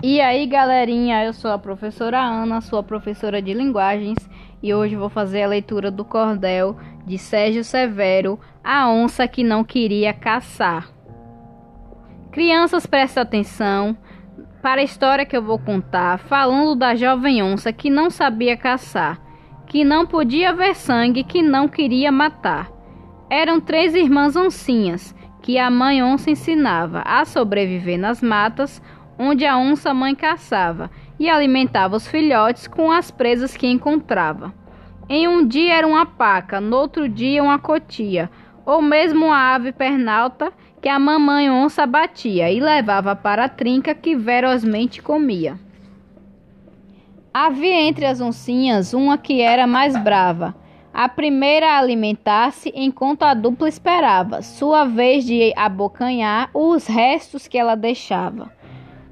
[0.00, 4.16] E aí, galerinha, eu sou a professora Ana, sua professora de linguagens,
[4.62, 9.64] e hoje vou fazer a leitura do cordel de Sérgio Severo, A Onça que Não
[9.64, 10.88] Queria Caçar.
[12.30, 13.98] Crianças, prestem atenção
[14.62, 19.20] para a história que eu vou contar, falando da jovem onça que não sabia caçar,
[19.66, 22.70] que não podia ver sangue, que não queria matar.
[23.28, 28.80] Eram três irmãs oncinhas, que a mãe onça ensinava a sobreviver nas matas,
[29.18, 34.54] onde a onça mãe caçava e alimentava os filhotes com as presas que encontrava.
[35.08, 38.30] Em um dia era uma paca, no outro dia uma cotia,
[38.64, 43.94] ou mesmo uma ave pernalta que a mamãe onça batia e levava para a trinca
[43.94, 45.58] que ferozmente comia.
[47.32, 50.54] Havia entre as oncinhas uma que era mais brava,
[50.92, 57.56] a primeira a alimentar-se enquanto a dupla esperava, sua vez de abocanhar os restos que
[57.56, 58.50] ela deixava.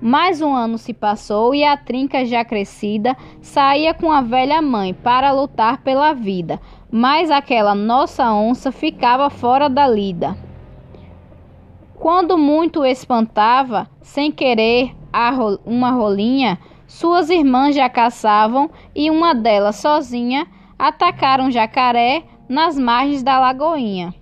[0.00, 4.92] Mais um ano se passou e a trinca já crescida saía com a velha mãe
[4.92, 10.36] para lutar pela vida, mas aquela nossa onça ficava fora da lida.
[11.94, 14.94] Quando muito espantava, sem querer,
[15.64, 20.46] uma rolinha, suas irmãs já caçavam e uma delas sozinha
[20.78, 24.14] atacaram jacaré nas margens da lagoinha.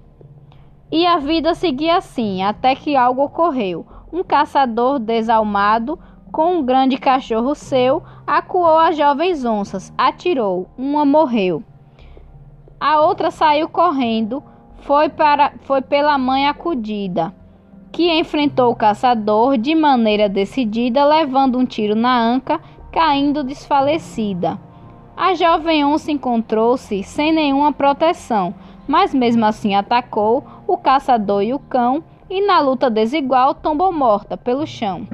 [0.91, 3.84] E a vida seguia assim, até que algo ocorreu.
[4.14, 5.98] Um caçador desalmado,
[6.30, 11.64] com um grande cachorro seu, acuou as jovens onças, atirou, uma morreu.
[12.78, 14.40] A outra saiu correndo,
[14.82, 17.34] foi, para, foi pela mãe acudida,
[17.90, 22.60] que enfrentou o caçador de maneira decidida, levando um tiro na anca,
[22.92, 24.60] caindo desfalecida.
[25.16, 28.54] A jovem onça encontrou-se sem nenhuma proteção,
[28.86, 32.04] mas mesmo assim atacou o caçador e o cão
[32.34, 35.06] e na luta desigual tombou morta pelo chão.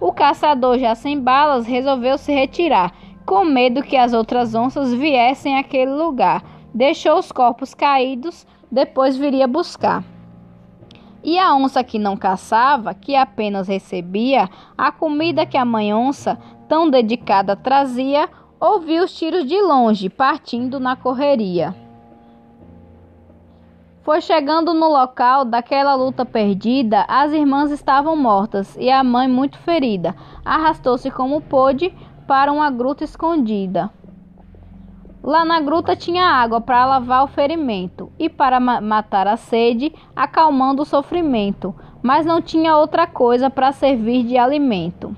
[0.00, 2.92] O caçador, já sem balas, resolveu se retirar,
[3.24, 6.42] com medo que as outras onças viessem àquele lugar.
[6.74, 10.02] Deixou os corpos caídos, depois viria buscar.
[11.22, 16.36] E a onça que não caçava, que apenas recebia a comida que a mãe onça,
[16.68, 18.28] tão dedicada, trazia,
[18.58, 21.83] ouviu os tiros de longe, partindo na correria.
[24.04, 29.56] Foi chegando no local daquela luta perdida, as irmãs estavam mortas e a mãe muito
[29.56, 30.14] ferida.
[30.44, 31.90] Arrastou-se como pôde
[32.26, 33.90] para uma gruta escondida.
[35.22, 39.90] Lá na gruta tinha água para lavar o ferimento e para ma matar a sede,
[40.14, 45.16] acalmando o sofrimento, mas não tinha outra coisa para servir de alimento.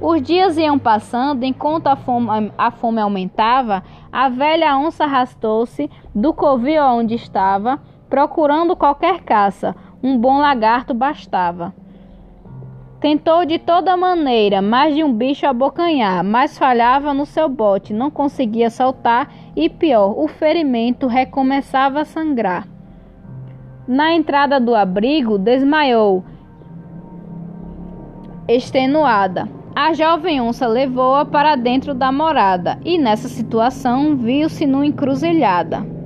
[0.00, 6.34] Os dias iam passando, enquanto a fome, a fome aumentava, a velha onça arrastou-se do
[6.34, 11.74] covil onde estava procurando qualquer caça, um bom lagarto bastava.
[13.00, 18.10] Tentou de toda maneira mais de um bicho abocanhar, mas falhava no seu bote, não
[18.10, 22.66] conseguia soltar e pior, o ferimento recomeçava a sangrar.
[23.86, 26.24] Na entrada do abrigo, desmaiou,
[28.48, 29.48] extenuada.
[29.76, 35.97] A jovem onça levou-a para dentro da morada e nessa situação viu-se numa encruzilhada.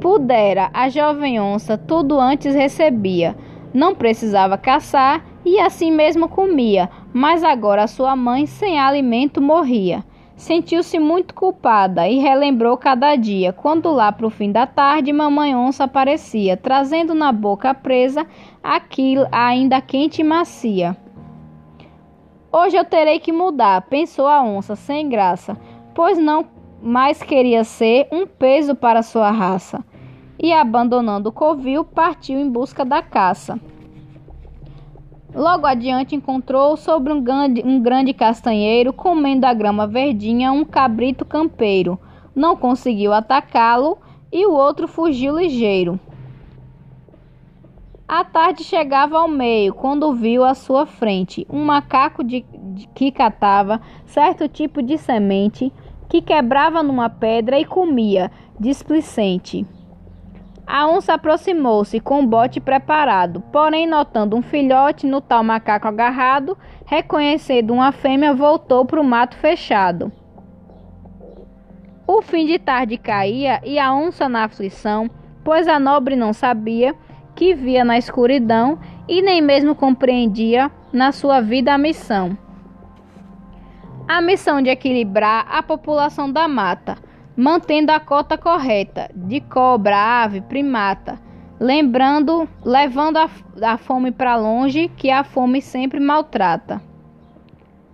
[0.00, 3.36] Pudera, a jovem onça tudo antes recebia.
[3.72, 10.02] Não precisava caçar e assim mesmo comia, mas agora sua mãe sem alimento morria.
[10.36, 15.54] Sentiu-se muito culpada e relembrou cada dia, quando lá para o fim da tarde mamãe
[15.54, 18.26] onça aparecia, trazendo na boca presa
[18.62, 20.96] aquilo ainda quente e macia.
[22.50, 25.58] Hoje eu terei que mudar, pensou a onça sem graça,
[25.94, 26.46] pois não
[26.82, 29.84] mais queria ser um peso para sua raça
[30.42, 33.60] e, abandonando o covil, partiu em busca da caça.
[35.34, 41.24] Logo adiante encontrou sobre um grande, um grande castanheiro, comendo a grama verdinha, um cabrito
[41.24, 42.00] campeiro.
[42.34, 43.98] Não conseguiu atacá-lo
[44.32, 46.00] e o outro fugiu ligeiro.
[48.08, 52.44] A tarde chegava ao meio quando viu à sua frente um macaco de,
[52.74, 55.72] de, que catava certo tipo de semente
[56.08, 59.64] que quebrava numa pedra e comia, displicente.
[60.72, 66.56] A onça aproximou-se com o bote preparado, porém, notando um filhote no tal macaco agarrado,
[66.86, 70.12] reconhecendo uma fêmea, voltou para o mato fechado.
[72.06, 75.10] O fim de tarde caía e a onça na aflição,
[75.42, 76.94] pois a nobre não sabia
[77.34, 78.78] que via na escuridão
[79.08, 82.38] e nem mesmo compreendia na sua vida a missão.
[84.06, 87.09] A missão de equilibrar a população da mata
[87.40, 91.18] mantendo a cota correta de cobra, ave, primata,
[91.58, 93.30] lembrando, levando a,
[93.62, 96.82] a fome para longe, que a fome sempre maltrata.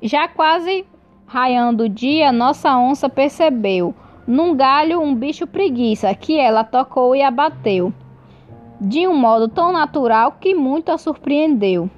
[0.03, 0.85] Já quase
[1.27, 3.95] raiando o dia, nossa onça percebeu
[4.27, 7.95] num galho um bicho preguiça que ela tocou e abateu,
[8.81, 11.89] de um modo tão natural que muito a surpreendeu.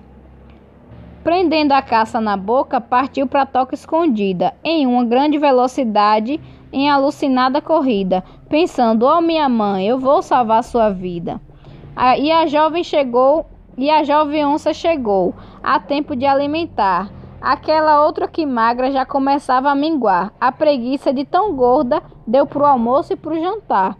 [1.24, 6.38] Prendendo a caça na boca, partiu para a toca escondida, em uma grande velocidade,
[6.72, 11.40] em alucinada corrida, pensando: "Oh, minha mãe, eu vou salvar sua vida".
[12.18, 17.10] E a jovem chegou, e a jovem onça chegou, a tempo de alimentar.
[17.40, 20.32] Aquela outra que magra já começava a minguar.
[20.40, 23.96] A preguiça de tão gorda deu para o almoço e para o jantar.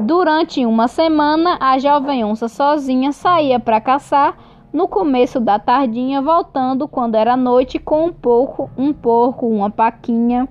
[0.00, 4.36] Durante uma semana, a jovem onça sozinha saía para caçar
[4.72, 10.48] no começo da tardinha, voltando quando era noite com um porco, um porco, uma paquinha.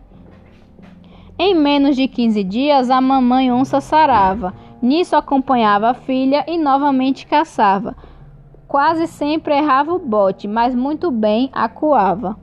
[1.45, 4.53] Em menos de 15 dias, a mamãe onça sarava.
[4.81, 7.97] Nisso acompanhava a filha e novamente caçava.
[8.65, 12.37] Quase sempre errava o bote, mas muito bem acuava.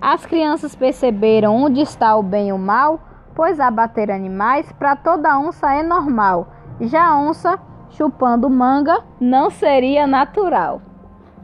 [0.00, 2.98] As crianças perceberam onde está o bem e o mal,
[3.32, 6.48] pois abater animais para toda onça é normal.
[6.80, 7.60] Já onça
[7.90, 10.82] chupando manga não seria natural.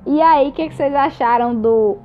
[0.04, 1.98] E aí, o que, que, vocês acharam do,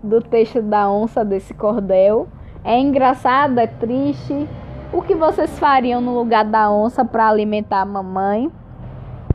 [0.00, 2.28] do texto da onça desse cordel?
[2.64, 4.48] É engraçado, é triste?
[4.92, 8.50] O que vocês fariam no lugar da onça para alimentar a mamãe?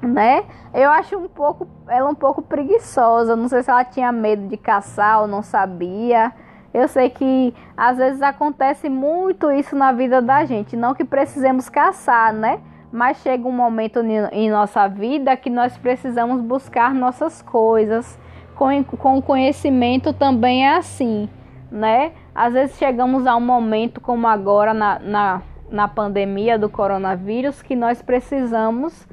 [0.08, 0.44] né?
[0.74, 3.36] Eu acho um pouco ela um pouco preguiçosa.
[3.36, 6.32] Não sei se ela tinha medo de caçar ou não sabia.
[6.74, 11.70] Eu sei que às vezes acontece muito isso na vida da gente, não que precisemos
[11.70, 12.60] caçar, né?
[12.92, 14.00] Mas chega um momento
[14.32, 18.20] em nossa vida que nós precisamos buscar nossas coisas.
[18.56, 21.28] Com, com conhecimento também é assim,
[21.72, 22.12] né?
[22.36, 27.76] Às vezes chegamos a um momento como agora na, na, na pandemia do coronavírus que
[27.76, 29.08] nós precisamos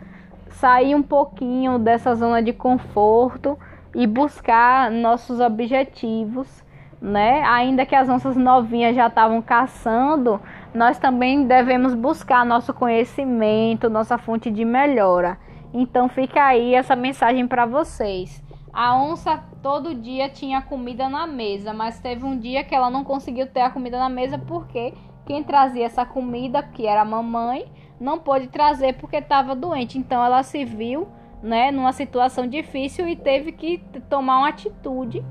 [0.51, 3.59] sair um pouquinho dessa zona de conforto
[3.95, 6.65] e buscar nossos objetivos,
[7.01, 7.43] né?
[7.45, 10.41] Ainda que as nossas novinhas já estavam caçando,
[10.75, 15.39] nós também devemos buscar nosso conhecimento, nossa fonte de melhora.
[15.73, 18.43] Então fica aí essa mensagem para vocês.
[18.73, 23.03] A onça todo dia tinha comida na mesa, mas teve um dia que ela não
[23.03, 24.95] conseguiu ter a comida na mesa porque
[25.27, 27.71] quem trazia essa comida, que era a mamãe,
[28.01, 29.99] não pôde trazer porque estava doente.
[29.99, 31.09] Então ela se viu,
[31.43, 33.79] né, numa situação difícil e teve que
[34.09, 35.25] tomar uma atitude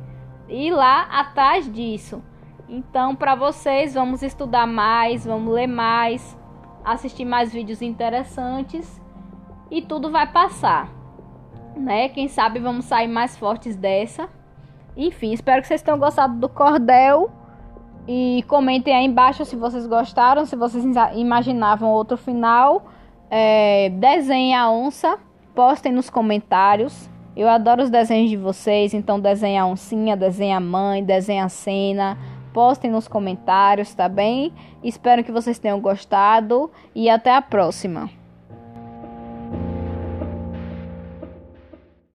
[0.48, 2.22] e ir lá atrás disso.
[2.68, 6.38] Então, para vocês, vamos estudar mais, vamos ler mais,
[6.84, 9.02] assistir mais vídeos interessantes
[9.72, 10.99] e tudo vai passar.
[11.80, 12.10] Né?
[12.10, 14.30] Quem sabe vamos sair mais fortes dessa.
[14.96, 17.32] Enfim, espero que vocês tenham gostado do cordel.
[18.08, 20.84] E comentem aí embaixo se vocês gostaram, se vocês
[21.16, 22.88] imaginavam outro final.
[23.30, 25.18] É, desenhem a onça,
[25.54, 27.10] postem nos comentários.
[27.36, 31.48] Eu adoro os desenhos de vocês, então desenhe a oncinha, desenhe a mãe, desenhe a
[31.48, 32.18] cena.
[32.52, 34.52] Postem nos comentários, tá bem?
[34.84, 38.10] Espero que vocês tenham gostado e até a próxima.